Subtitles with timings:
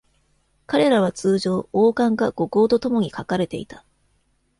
[0.65, 3.85] 彼らは通常、王冠か後光と共に描かれていた。